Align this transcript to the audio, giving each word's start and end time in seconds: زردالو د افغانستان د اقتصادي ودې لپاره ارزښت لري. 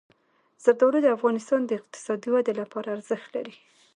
زردالو 0.63 0.99
د 1.03 1.07
افغانستان 1.17 1.61
د 1.65 1.71
اقتصادي 1.79 2.29
ودې 2.31 2.53
لپاره 2.61 2.87
ارزښت 2.95 3.27
لري. 3.35 3.55